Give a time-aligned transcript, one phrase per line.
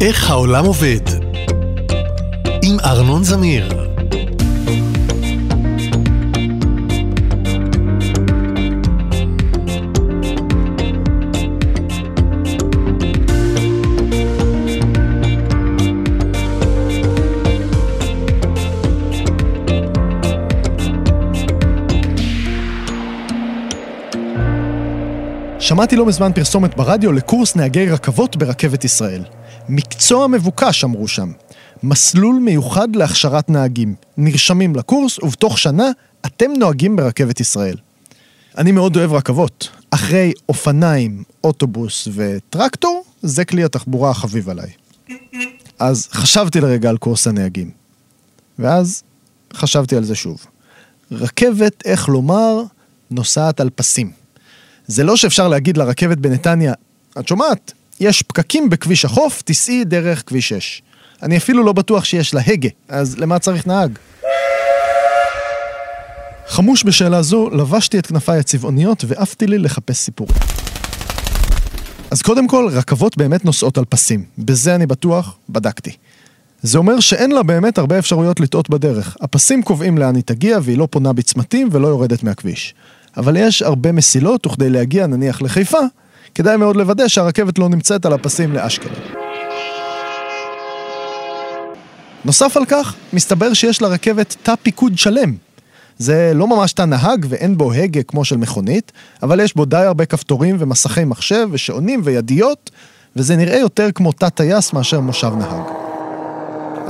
[0.00, 1.00] איך העולם עובד?
[2.62, 3.89] עם ארנון זמיר.
[25.60, 29.24] שמעתי לא מזמן פרסומת ברדיו לקורס נהגי רכבות ברכבת ישראל.
[29.68, 31.32] מקצוע מבוקש, אמרו שם.
[31.82, 33.94] מסלול מיוחד להכשרת נהגים.
[34.16, 35.90] נרשמים לקורס, ובתוך שנה
[36.26, 37.76] אתם נוהגים ברכבת ישראל.
[38.58, 39.68] אני מאוד אוהב רכבות.
[39.90, 44.70] אחרי אופניים, אוטובוס וטרקטור, זה כלי התחבורה החביב עליי.
[45.78, 47.70] אז חשבתי לרגע על קורס הנהגים.
[48.58, 49.02] ואז
[49.52, 50.46] חשבתי על זה שוב.
[51.12, 52.62] רכבת, איך לומר,
[53.10, 54.19] נוסעת על פסים.
[54.90, 56.72] זה לא שאפשר להגיד לרכבת בנתניה,
[57.18, 57.72] את שומעת?
[58.00, 60.82] יש פקקים בכביש החוף, תיסעי דרך כביש 6.
[61.22, 63.98] אני אפילו לא בטוח שיש לה הגה, אז למה צריך נהג?
[66.48, 70.36] חמוש בשאלה זו, לבשתי את כנפיי הצבעוניות ועפתי לי לחפש סיפורים.
[72.10, 74.24] אז קודם כל, רכבות באמת נוסעות על פסים.
[74.38, 75.96] בזה אני בטוח, בדקתי.
[76.62, 79.16] זה אומר שאין לה באמת הרבה אפשרויות לטעות בדרך.
[79.20, 82.74] הפסים קובעים לאן היא תגיע והיא לא פונה בצמתים ולא יורדת מהכביש.
[83.16, 85.78] אבל יש הרבה מסילות, וכדי להגיע נניח לחיפה,
[86.34, 88.94] כדאי מאוד לוודא שהרכבת לא נמצאת על הפסים לאשקלון.
[92.24, 95.34] נוסף על כך, מסתבר שיש לרכבת תא פיקוד שלם.
[95.98, 99.76] זה לא ממש תא נהג ואין בו הגה כמו של מכונית, אבל יש בו די
[99.76, 102.70] הרבה כפתורים ומסכי מחשב ושעונים וידיות,
[103.16, 105.89] וזה נראה יותר כמו תא טייס מאשר מושב נהג.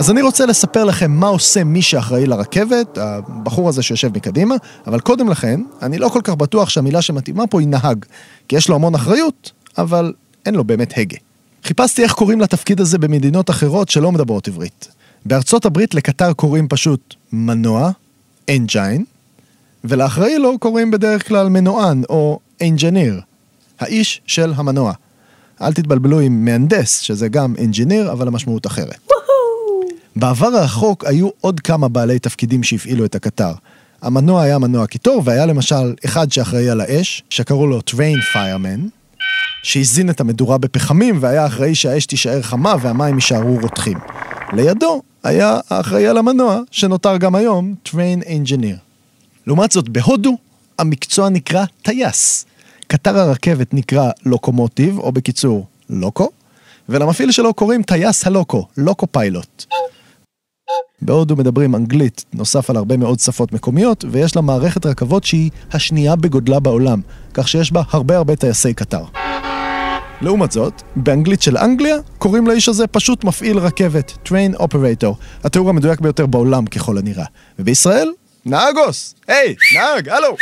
[0.00, 4.54] אז אני רוצה לספר לכם מה עושה מי שאחראי לרכבת, הבחור הזה שיושב מקדימה,
[4.86, 8.04] אבל קודם לכן, אני לא כל כך בטוח שהמילה שמתאימה פה היא נהג,
[8.48, 10.12] כי יש לו המון אחריות, אבל
[10.46, 11.16] אין לו באמת הגה.
[11.64, 14.88] חיפשתי איך קוראים לתפקיד הזה במדינות אחרות שלא מדברות עברית.
[15.26, 17.90] בארצות הברית לקטר קוראים פשוט מנוע,
[18.50, 19.04] engine,
[19.84, 23.20] ולאחראי לו קוראים בדרך כלל מנוען או engineer,
[23.80, 24.92] האיש של המנוע.
[25.62, 29.10] אל תתבלבלו עם מהנדס, שזה גם אנג'יניר, אבל המשמעות אחרת.
[30.16, 33.52] בעבר הרחוק היו עוד כמה בעלי תפקידים שהפעילו את הקטר.
[34.02, 38.80] המנוע היה מנוע קיטור, והיה למשל אחד שאחראי על האש, שקראו לו Train Fireman,
[39.62, 43.98] שהזין את המדורה בפחמים, והיה אחראי שהאש תישאר חמה והמים יישארו רותחים.
[44.52, 48.76] לידו היה האחראי על המנוע, שנותר גם היום Train Engineer.
[49.46, 50.36] לעומת זאת, בהודו
[50.78, 52.46] המקצוע נקרא טייס.
[52.86, 56.28] קטר הרכבת נקרא לוקומוטיב, או בקיצור, לוקו,
[56.88, 59.64] ולמפעיל שלו קוראים טייס הלוקו, לוקו פיילוט.
[61.02, 66.16] בהודו מדברים אנגלית, נוסף על הרבה מאוד שפות מקומיות, ויש לה מערכת רכבות שהיא השנייה
[66.16, 67.00] בגודלה בעולם,
[67.34, 69.04] כך שיש בה הרבה הרבה טייסי קטר.
[70.20, 75.14] לעומת זאת, באנגלית של אנגליה, קוראים לאיש הזה פשוט מפעיל רכבת, Train Operator,
[75.44, 77.24] התיאור המדויק ביותר בעולם ככל הנראה.
[77.58, 78.12] ובישראל,
[78.46, 79.14] נהגוס!
[79.28, 80.36] היי, נהג, הלו!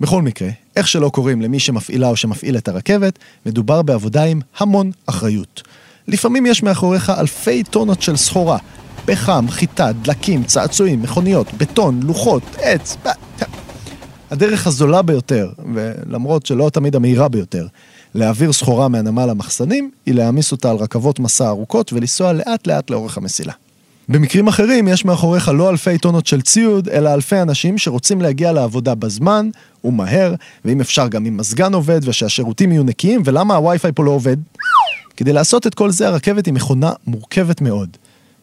[0.00, 4.90] בכל מקרה, איך שלא קוראים למי שמפעילה או שמפעיל את הרכבת, מדובר בעבודה עם המון
[5.06, 5.62] אחריות.
[6.08, 8.58] לפעמים יש מאחוריך אלפי טונות של סחורה,
[9.04, 12.96] פחם, חיטה, דלקים, צעצועים, מכוניות, בטון, לוחות, עץ.
[14.30, 17.66] הדרך הזולה ביותר, ולמרות שלא תמיד המהירה ביותר,
[18.14, 23.16] להעביר סחורה מהנמל למחסנים, היא להעמיס אותה על רכבות מסע ארוכות ולנסוע לאט לאט לאורך
[23.16, 23.52] המסילה.
[24.08, 28.94] במקרים אחרים יש מאחוריך לא אלפי טונות של ציוד, אלא אלפי אנשים שרוצים להגיע לעבודה
[28.94, 29.50] בזמן
[29.84, 30.34] ומהר,
[30.64, 34.36] ואם אפשר גם עם מזגן עובד ושהשירותים יהיו נקיים, ולמה הווי-פיי פה לא עובד?
[35.16, 37.96] כדי לעשות את כל זה הרכבת היא מכונה מורכבת מאוד.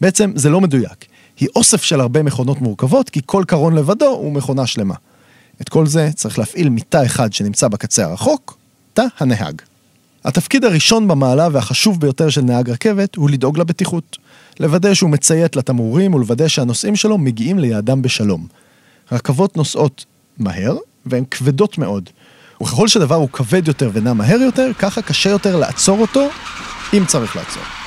[0.00, 1.04] בעצם זה לא מדויק.
[1.40, 4.94] היא אוסף של הרבה מכונות מורכבות, כי כל קרון לבדו הוא מכונה שלמה.
[5.60, 8.58] את כל זה צריך להפעיל מתא אחד שנמצא בקצה הרחוק,
[8.94, 9.62] תא הנהג.
[10.24, 14.16] התפקיד הראשון במעלה והחשוב ביותר של נהג רכבת הוא לדאוג לבטיחות.
[14.60, 18.46] לוודא שהוא מציית לתמרורים ולוודא שהנוסעים שלו מגיעים ליעדם בשלום.
[19.12, 20.04] רכבות נוסעות
[20.38, 20.76] מהר
[21.06, 22.10] והן כבדות מאוד.
[22.62, 26.28] וככל שדבר הוא כבד יותר ונע מהר יותר, ככה קשה יותר לעצור אותו,
[26.94, 27.77] אם צריך לעצור.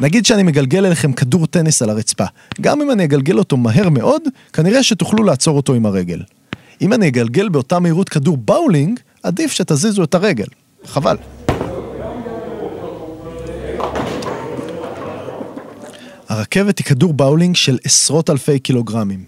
[0.00, 2.24] נגיד שאני מגלגל אליכם כדור טניס על הרצפה.
[2.60, 6.22] גם אם אני אגלגל אותו מהר מאוד, כנראה שתוכלו לעצור אותו עם הרגל.
[6.80, 10.46] אם אני אגלגל באותה מהירות כדור באולינג, עדיף שתזיזו את הרגל.
[10.84, 11.16] חבל.
[16.28, 19.24] הרכבת היא כדור באולינג של עשרות אלפי קילוגרמים.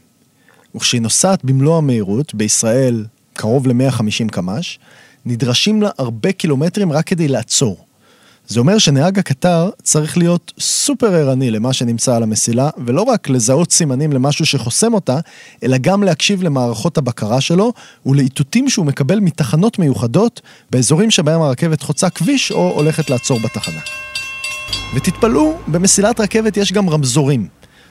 [0.74, 4.78] וכשהיא נוסעת במלוא המהירות, בישראל קרוב ל-150 קמ"ש,
[5.26, 7.84] נדרשים לה הרבה קילומטרים רק כדי לעצור.
[8.48, 13.72] זה אומר שנהג הקטר צריך להיות סופר ערני למה שנמצא על המסילה, ולא רק לזהות
[13.72, 15.18] סימנים למשהו שחוסם אותה,
[15.62, 17.72] אלא גם להקשיב למערכות הבקרה שלו
[18.06, 20.40] ולאיתותים שהוא מקבל מתחנות מיוחדות
[20.70, 23.80] באזורים שבהם הרכבת חוצה כביש או הולכת לעצור בתחנה.
[24.94, 27.46] ותתפלאו, במסילת רכבת יש גם רמזורים.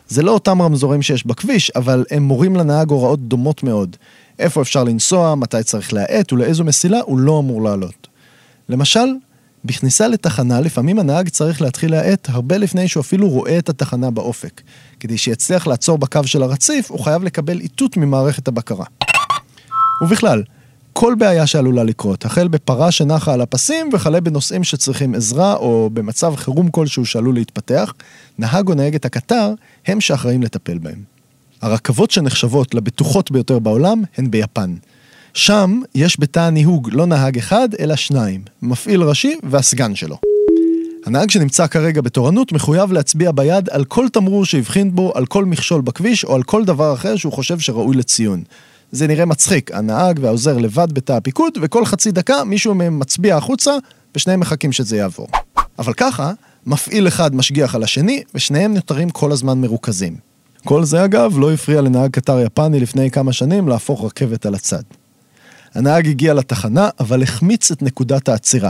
[0.07, 3.95] זה לא אותם רמזורים שיש בכביש, אבל הם מורים לנהג הוראות דומות מאוד.
[4.39, 8.07] איפה אפשר לנסוע, מתי צריך להאט ולאיזו מסילה הוא לא אמור לעלות.
[8.69, 9.07] למשל,
[9.66, 14.62] בכניסה לתחנה לפעמים הנהג צריך להתחיל להאט הרבה לפני שהוא אפילו רואה את התחנה באופק.
[15.00, 18.86] כדי שיצליח לעצור בקו של הרציף, הוא חייב לקבל איתות ממערכת הבקרה.
[20.04, 20.44] ובכלל,
[20.94, 26.36] כל בעיה שעלולה לקרות, החל בפרה שנחה על הפסים וכלה בנושאים שצריכים עזרה או במצב
[26.36, 27.94] חירום כלשהו שעלול להתפתח,
[28.40, 29.54] נהג או נהגת הקטר
[29.88, 31.04] הם שאחראים לטפל בהם.
[31.62, 34.75] הרכבות שנחשבות לבטוחות ביותר בעולם הן ביפן.
[35.33, 40.18] שם יש בתא הניהוג לא נהג אחד, אלא שניים, מפעיל ראשי והסגן שלו.
[41.06, 45.81] הנהג שנמצא כרגע בתורנות מחויב להצביע ביד על כל תמרור שהבחין בו, על כל מכשול
[45.81, 48.44] בכביש או על כל דבר אחר שהוא חושב שראוי לציון.
[48.92, 53.72] זה נראה מצחיק, הנהג והעוזר לבד בתא הפיקוד, וכל חצי דקה מישהו מהם מצביע החוצה,
[54.16, 55.27] ושניהם מחכים שזה יעבור.
[55.80, 56.31] אבל ככה,
[56.66, 60.16] מפעיל אחד משגיח על השני, ושניהם נותרים כל הזמן מרוכזים.
[60.66, 64.84] כל זה אגב לא הפריע לנהג קטר יפני לפני כמה שנים להפוך רכבת על הצד.
[65.76, 68.70] הנהג הגיע לתחנה, אבל החמיץ את נקודת העצירה.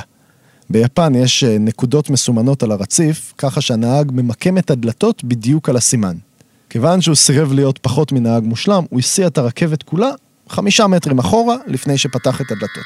[0.69, 6.15] ביפן יש אה, נקודות מסומנות על הרציף, ככה שהנהג ממקם את הדלתות בדיוק על הסימן.
[6.69, 10.11] כיוון שהוא סירב להיות פחות מנהג מושלם, הוא הסיע את הרכבת כולה
[10.49, 12.83] חמישה מטרים אחורה לפני שפתח את הדלתות.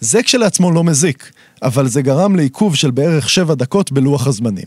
[0.00, 4.66] זה כשלעצמו לא מזיק, אבל זה גרם לעיכוב של בערך שבע דקות בלוח הזמנים.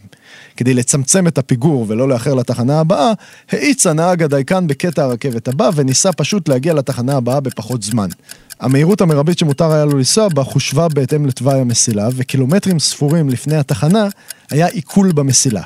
[0.57, 3.11] כדי לצמצם את הפיגור ולא לאחר לתחנה הבאה,
[3.51, 8.09] האיץ הנהג הדייקן בקטע הרכבת הבא וניסה פשוט להגיע לתחנה הבאה בפחות זמן.
[8.59, 14.07] המהירות המרבית שמותר היה לו לנסוע בה חושבה בהתאם לתוואי המסילה, וקילומטרים ספורים לפני התחנה
[14.51, 15.61] היה עיכול במסילה.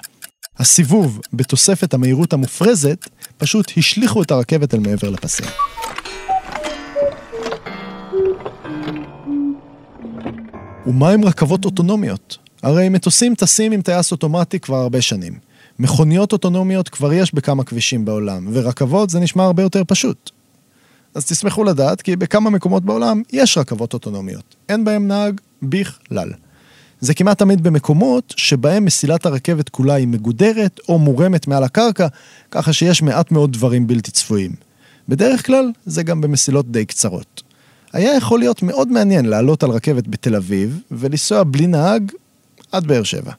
[0.60, 5.46] הסיבוב בתוספת המהירות המופרזת פשוט השליכו את הרכבת אל מעבר לפסים.
[10.89, 12.38] ומה עם רכבות אוטונומיות?
[12.63, 15.33] הרי מטוסים טסים עם טייס אוטומטי כבר הרבה שנים.
[15.80, 20.31] מכוניות אוטונומיות כבר יש בכמה כבישים בעולם, ורכבות זה נשמע הרבה יותר פשוט.
[21.15, 24.56] אז תשמחו לדעת כי בכמה מקומות בעולם יש רכבות אוטונומיות.
[24.69, 26.31] אין בהם נהג בכלל.
[27.00, 32.07] זה כמעט תמיד במקומות שבהם מסילת הרכבת כולה היא מגודרת או מורמת מעל הקרקע,
[32.51, 34.51] ככה שיש מעט מאוד דברים בלתי צפויים.
[35.09, 37.49] בדרך כלל זה גם במסילות די קצרות.
[37.94, 42.12] היה יכול להיות מאוד מעניין לעלות על רכבת בתל אביב ולנסוע בלי נהג
[42.71, 43.31] עד באר שבע.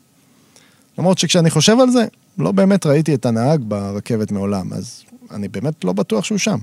[0.98, 2.04] למרות שכשאני חושב על זה,
[2.38, 6.58] לא באמת ראיתי את הנהג ברכבת מעולם, אז אני באמת לא בטוח שהוא שם.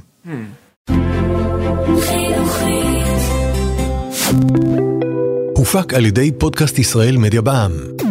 [5.56, 8.07] הופק על ידי פודקאסט ישראל מדיה בע"מ.